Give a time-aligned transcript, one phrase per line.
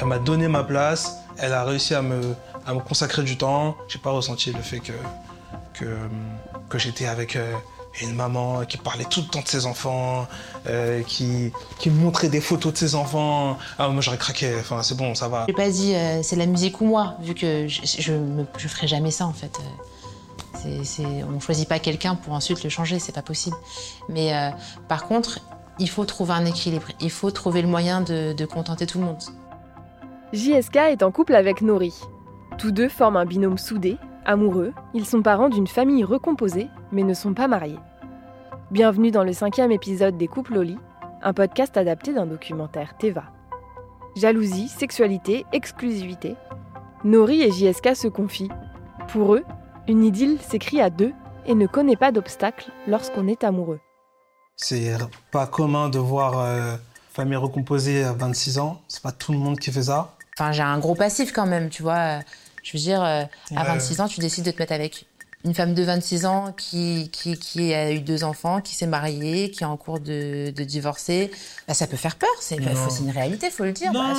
[0.00, 1.18] Elle m'a donné ma place.
[1.38, 2.34] Elle a réussi à me,
[2.66, 3.76] à me consacrer du temps.
[3.88, 4.92] J'ai pas ressenti le fait que,
[6.68, 7.52] que, j'étais avec euh,
[8.02, 10.26] une maman qui parlait tout le temps de ses enfants,
[10.66, 13.56] euh, qui, qui me montrait des photos de ses enfants.
[13.78, 14.54] Ah, moi, j'aurais craqué.
[14.58, 15.44] Enfin, c'est bon, ça va.
[15.48, 19.10] J'ai pas dit euh, c'est la musique ou moi, vu que je, je, ferai jamais
[19.10, 19.58] ça en fait.
[19.60, 23.56] Euh, c'est- c'est- on choisit pas quelqu'un pour ensuite le changer, c'est pas possible.
[24.08, 24.50] Mais euh,
[24.88, 25.40] par contre,
[25.78, 26.86] il faut trouver un équilibre.
[27.00, 29.22] Il faut trouver le moyen de, de contenter tout le monde.
[30.34, 31.94] JSK est en couple avec Nori.
[32.58, 34.72] Tous deux forment un binôme soudé, amoureux.
[34.92, 37.78] Ils sont parents d'une famille recomposée, mais ne sont pas mariés.
[38.72, 40.76] Bienvenue dans le cinquième épisode des Couples Loli,
[41.22, 43.26] un podcast adapté d'un documentaire Teva.
[44.16, 46.34] Jalousie, sexualité, exclusivité.
[47.04, 48.50] Nori et JSK se confient.
[49.12, 49.44] Pour eux,
[49.86, 51.12] une idylle s'écrit à deux
[51.46, 53.78] et ne connaît pas d'obstacle lorsqu'on est amoureux.
[54.56, 54.96] C'est
[55.30, 56.76] pas commun de voir euh,
[57.12, 58.82] famille recomposée à 26 ans.
[58.88, 60.16] C'est pas tout le monde qui fait ça.
[60.38, 62.20] Enfin, j'ai un gros passif quand même, tu vois.
[62.62, 63.22] Je veux dire, euh,
[63.54, 63.66] à Ouais.
[63.68, 65.06] 26 ans, tu décides de te mettre avec
[65.44, 69.50] une femme de 26 ans qui, qui, qui a eu deux enfants, qui s'est mariée,
[69.50, 71.30] qui est en cours de, de divorcer.
[71.68, 72.88] Bah, ça peut faire peur, c'est Non.
[73.00, 73.92] une réalité, faut le dire.
[73.92, 74.14] bah.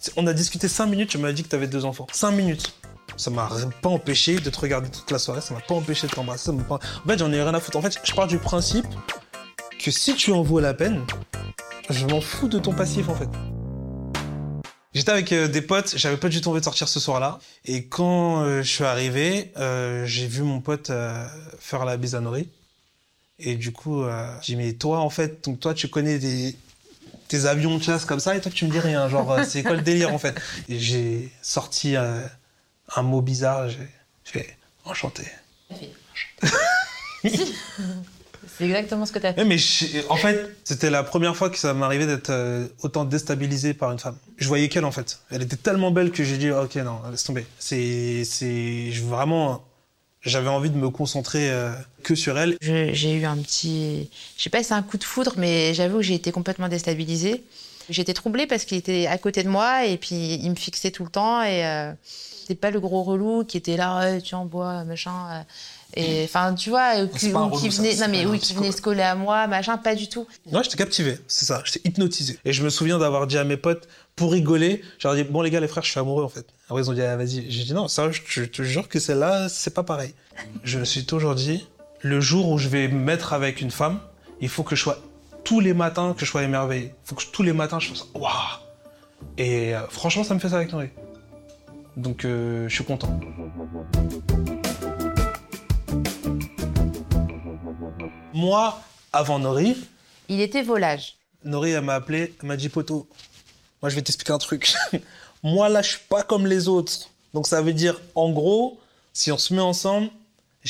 [0.00, 2.06] C'est- On a discuté 5 minutes, tu m'as dit que tu avais deux enfants.
[2.10, 2.74] 5 minutes.
[3.16, 3.48] Ça m'a
[3.82, 6.50] pas empêché de te regarder toute la soirée, ça m'a pas empêché de t'embrasser.
[6.68, 7.76] pas- En fait, j'en ai rien à foutre.
[7.76, 8.86] En fait, je pars du principe
[9.78, 11.04] que si tu en vaux la peine,
[11.90, 13.28] je m'en fous de ton passif en fait.
[14.92, 17.38] J'étais avec euh, des potes, j'avais pas du tout envie de sortir ce soir-là.
[17.64, 20.90] Et quand euh, je suis arrivé, euh, j'ai vu mon pote
[21.60, 22.22] faire la bise à.
[23.38, 24.04] Et du coup,
[24.42, 26.54] j'ai dit, mais toi, en fait, toi, tu connais des,
[27.28, 29.08] tes avions de chasse comme ça, et toi, tu me dis rien.
[29.08, 30.38] Genre, c'est quoi le délire, en fait?
[30.68, 33.88] Et j'ai sorti un mot bizarre, j'ai
[34.24, 35.24] fait enchanté.
[38.46, 39.42] C'est exactement ce que tu as fait.
[39.42, 39.56] Eh, mais
[40.08, 43.98] en fait, c'était la première fois que ça m'arrivait d'être euh, autant déstabilisé par une
[43.98, 44.16] femme.
[44.36, 45.20] Je voyais qu'elle, en fait.
[45.30, 47.46] Elle était tellement belle que j'ai dit, ok, non, laisse tomber.
[47.58, 49.64] C'est, c'est, vraiment,
[50.22, 51.72] j'avais envie de me concentrer euh,
[52.02, 52.56] que sur elle.
[52.60, 54.10] J'ai eu un petit.
[54.36, 56.68] Je sais pas si c'est un coup de foudre, mais j'avoue que j'ai été complètement
[56.68, 57.44] déstabilisée.
[57.90, 61.04] J'étais troublée parce qu'il était à côté de moi et puis il me fixait tout
[61.04, 61.92] le temps et euh,
[62.40, 65.12] c'était pas le gros relou qui était là, tu en bois, machin.
[65.30, 65.42] euh,
[65.96, 68.12] et enfin, tu vois, qui, c'est pas un ou qui relou, ça, venait, c'est non
[68.12, 68.76] mais pas un oui, qui venait psycho.
[68.78, 70.26] se coller à moi, machin, pas du tout.
[70.52, 72.38] Non, j'étais captivé, c'est ça, j'étais hypnotisé.
[72.44, 75.50] Et je me souviens d'avoir dit à mes potes, pour rigoler, j'aurais dit, bon les
[75.50, 76.46] gars, les frères, je suis amoureux en fait.
[76.68, 77.50] Après, ils ont dit, ah, vas-y.
[77.50, 80.14] J'ai dit, non, ça, je te, je te jure que celle-là, c'est pas pareil.
[80.62, 81.66] Je me suis toujours dit,
[82.02, 83.98] le jour où je vais me mettre avec une femme,
[84.40, 84.98] il faut que je sois,
[85.44, 86.94] tous les matins, que je sois émerveillé.
[87.04, 88.30] Il faut que tous les matins, je fasse, waouh
[89.38, 90.92] Et euh, franchement, ça me fait ça avec Noé.
[91.96, 93.18] Donc, euh, je suis content.
[98.32, 98.80] Moi,
[99.12, 99.76] avant Nori,
[100.28, 101.16] Il était volage.
[101.44, 103.08] Nori, elle m'a appelé, elle m'a dit Poto,
[103.82, 104.72] moi je vais t'expliquer un truc.
[105.42, 107.10] moi là, je suis pas comme les autres.
[107.34, 108.78] Donc ça veut dire, en gros,
[109.12, 110.10] si on se met ensemble,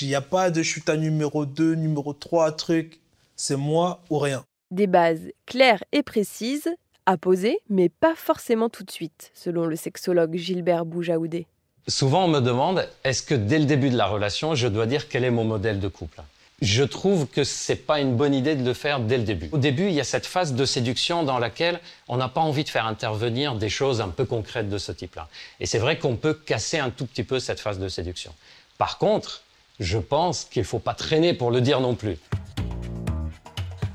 [0.00, 3.00] il n'y a pas de chute à numéro 2, numéro 3, truc.
[3.36, 4.44] C'est moi ou rien.
[4.70, 6.68] Des bases claires et précises
[7.06, 11.46] à poser, mais pas forcément tout de suite, selon le sexologue Gilbert Boujaoudé.
[11.86, 15.08] Souvent, on me demande est-ce que dès le début de la relation, je dois dire
[15.08, 16.20] quel est mon modèle de couple?
[16.60, 19.48] Je trouve que c'est pas une bonne idée de le faire dès le début.
[19.52, 22.64] Au début, il y a cette phase de séduction dans laquelle on n'a pas envie
[22.64, 25.28] de faire intervenir des choses un peu concrètes de ce type-là.
[25.60, 28.34] Et c'est vrai qu'on peut casser un tout petit peu cette phase de séduction.
[28.76, 29.44] Par contre,
[29.80, 32.18] je pense qu'il faut pas traîner pour le dire non plus.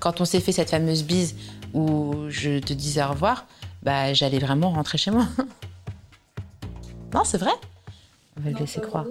[0.04, 1.34] Quand on s'est fait cette fameuse bise
[1.74, 3.46] où je te disais au revoir,
[3.84, 5.26] bah j'allais vraiment rentrer chez moi.
[7.14, 7.54] non, c'est vrai.
[8.38, 9.06] On va le laisser croire.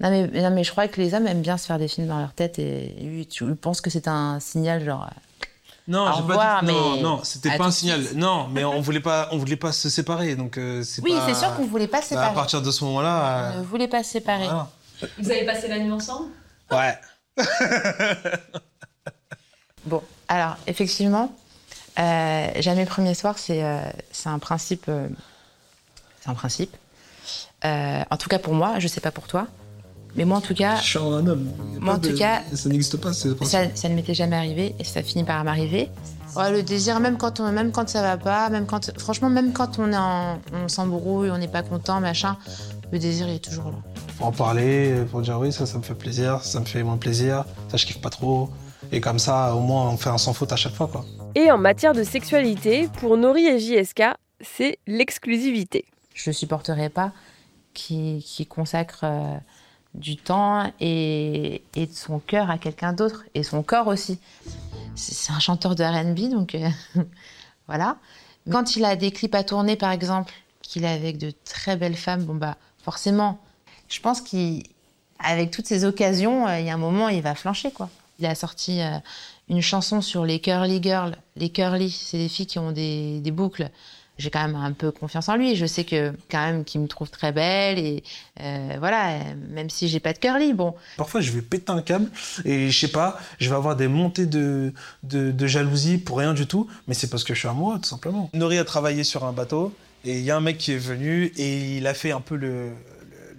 [0.00, 2.08] Non mais, non mais je crois que les hommes aiment bien se faire des films
[2.08, 5.04] dans leur tête et ils, tu- ils pensent que c'est un signal genre.
[5.06, 5.46] euh,
[5.88, 8.04] Non, j'ai pas dit, non, mais non, c'était pas un signal.
[8.04, 8.16] suite.
[8.18, 11.26] Non, mais on voulait pas, on voulait pas se séparer, donc euh, c'est Oui, pas-
[11.26, 12.28] c'est sûr qu'on voulait pas se Bah, séparer.
[12.28, 14.44] à partir de ce moment-là, On euh, ne voulait pas se séparer.
[14.44, 14.68] voilà.
[15.18, 16.28] Vous avez passé la nuit ensemble?
[16.70, 16.98] Ouais.
[19.86, 21.32] Bon, alors effectivement,
[21.98, 23.80] euh, jamais premier soir, c'est euh,
[24.26, 24.84] un principe.
[24.88, 25.08] euh,
[26.22, 26.76] c'est un principe.
[27.64, 29.46] Euh, en tout cas pour moi, je sais pas pour toi,
[30.14, 31.50] mais moi en tout cas, Je suis un homme.
[31.80, 33.12] Moi, en tout cas, ça n'existe pas.
[33.12, 35.90] C'est ça, ça ne m'était jamais arrivé et ça finit par m'arriver.
[36.36, 39.52] Ouais, le désir, même quand, on, même quand ça va pas, même quand, franchement, même
[39.52, 42.36] quand on, est en- on s'embrouille, on n'est pas content, machin,
[42.92, 43.78] le désir il est toujours là.
[44.18, 46.98] Faut en parler, pour dire oui, ça, ça me fait plaisir, ça me fait moins
[46.98, 48.50] plaisir, ça, je kiffe pas trop.
[48.92, 51.04] Et comme ça, au moins, on fait un sans faute à chaque fois, quoi.
[51.34, 54.02] Et en matière de sexualité, pour Nori et JSK,
[54.40, 55.84] c'est l'exclusivité.
[56.14, 57.12] Je ne supporterais pas
[57.74, 59.36] qui, qui consacre euh,
[59.94, 64.18] du temps et, et de son cœur à quelqu'un d'autre, et son corps aussi.
[64.94, 66.68] C'est c'est un chanteur de RB, donc euh,
[67.66, 67.96] voilà.
[68.50, 70.32] Quand il a des clips à tourner, par exemple,
[70.62, 73.38] qu'il est avec de très belles femmes, bon bah forcément,
[73.88, 77.70] je pense qu'avec toutes ces occasions, euh, il y a un moment, il va flancher
[77.70, 77.90] quoi.
[78.18, 78.98] Il a sorti euh,
[79.48, 81.16] une chanson sur les curly girls.
[81.36, 83.70] Les curly, c'est des filles qui ont des, des boucles
[84.18, 85.56] j'ai quand même un peu confiance en lui.
[85.56, 88.02] Je sais que quand même qu'il me trouve très belle et
[88.40, 89.18] euh, voilà,
[89.50, 90.74] même si j'ai pas de curly, bon.
[90.96, 92.10] Parfois, je vais péter un câble
[92.44, 94.72] et je sais pas, je vais avoir des montées de,
[95.04, 97.88] de, de jalousie pour rien du tout, mais c'est parce que je suis amoureux, tout
[97.88, 98.28] simplement.
[98.34, 99.72] Nori a travaillé sur un bateau
[100.04, 102.36] et il y a un mec qui est venu et il a fait un peu
[102.36, 102.72] le,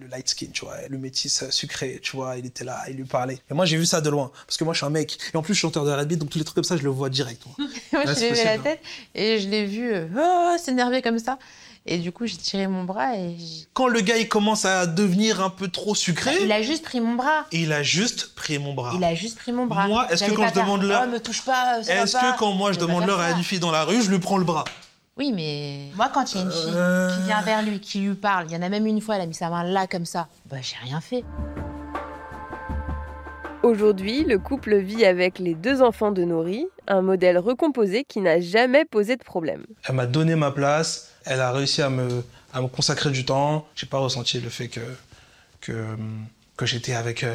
[0.09, 3.39] light skin, tu vois, le métis sucré, tu vois, il était là, il lui parlait.
[3.49, 5.17] Et moi, j'ai vu ça de loin, parce que moi, je suis un mec.
[5.33, 6.83] Et en plus, je suis chanteur de R&B, donc tous les trucs comme ça, je
[6.83, 7.43] le vois direct.
[7.45, 8.81] Moi, moi je l'ai vu la tête
[9.15, 11.37] et je l'ai vu euh, oh, s'énerver comme ça.
[11.85, 13.35] Et du coup, j'ai tiré mon bras et...
[13.73, 16.31] Quand le gars, il commence à devenir un peu trop sucré...
[16.41, 17.45] Il a juste pris mon bras.
[17.51, 18.91] Il a juste pris mon bras.
[18.95, 19.87] Il a juste pris mon bras.
[19.87, 21.05] Moi, est-ce que quand je demande l'heure...
[21.07, 23.71] Oh, me touche pas, Est-ce que quand moi, je demande l'heure à une fille dans
[23.71, 24.65] la rue, je lui prends le bras?
[25.19, 28.15] Oui, mais moi, quand il y a une fille qui vient vers lui, qui lui
[28.15, 30.05] parle, il y en a même une fois, elle a mis sa main là, comme
[30.05, 31.25] ça, bah, j'ai rien fait.
[33.61, 38.39] Aujourd'hui, le couple vit avec les deux enfants de Nori, un modèle recomposé qui n'a
[38.39, 39.65] jamais posé de problème.
[39.83, 42.23] Elle m'a donné ma place, elle a réussi à me,
[42.53, 43.67] à me consacrer du temps.
[43.75, 44.79] J'ai pas ressenti le fait que,
[45.59, 45.85] que,
[46.55, 47.25] que j'étais avec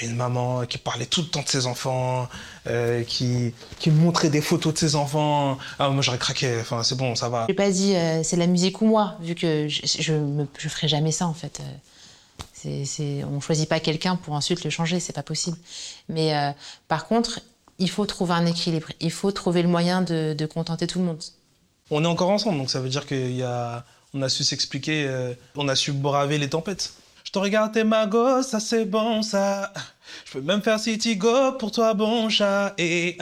[0.00, 2.28] euh, une maman qui parlait tout le temps de ses enfants,
[2.66, 5.58] euh, qui, qui montrait des photos de ses enfants.
[5.78, 6.58] Ah, moi, j'aurais craqué.
[6.60, 7.46] Enfin, c'est bon, ça va.
[7.48, 10.68] J'ai pas dit euh, c'est la musique ou moi, vu que je, je, me, je
[10.68, 11.60] ferai jamais ça, en fait.
[11.60, 11.64] Euh,
[12.54, 15.58] c'est, c'est, on choisit pas quelqu'un pour ensuite le changer, c'est pas possible.
[16.08, 16.52] Mais euh,
[16.88, 17.40] par contre,
[17.78, 18.88] il faut trouver un équilibre.
[19.00, 21.22] Il faut trouver le moyen de, de contenter tout le monde.
[21.90, 23.84] On est encore ensemble, donc ça veut dire y a,
[24.14, 26.94] on a su s'expliquer, on a su braver les tempêtes.
[27.32, 29.72] Je te regarde, t'es ma gosse, ça c'est bon ça.
[30.26, 32.74] Je peux même faire City Go pour toi, bon chat.
[32.76, 33.16] Et...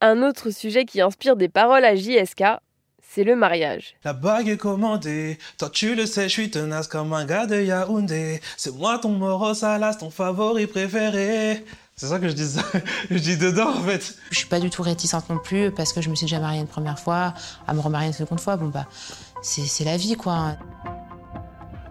[0.00, 2.42] Un autre sujet qui inspire des paroles à JSK,
[3.08, 3.94] c'est le mariage.
[4.02, 7.62] La bague est commandée, toi tu le sais, je suis tenace comme un gars de
[7.62, 8.40] Yaoundé.
[8.56, 11.64] C'est moi ton moro salas, ton favori préféré.
[11.94, 12.58] C'est ça que je dis,
[13.12, 14.16] je dis dedans en fait.
[14.32, 16.62] Je suis pas du tout réticente non plus parce que je me suis déjà mariée
[16.62, 17.32] une première fois,
[17.68, 18.56] à me remarier une seconde fois.
[18.56, 18.88] Bon bah,
[19.40, 20.56] c'est la vie quoi.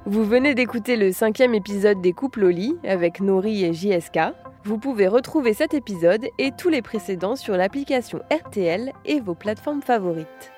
[0.07, 4.19] Vous venez d'écouter le cinquième épisode des couples au lit avec Nori et JSK.
[4.63, 9.81] Vous pouvez retrouver cet épisode et tous les précédents sur l'application RTL et vos plateformes
[9.81, 10.54] favorites.